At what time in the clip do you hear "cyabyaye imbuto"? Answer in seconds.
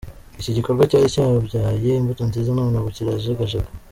1.13-2.21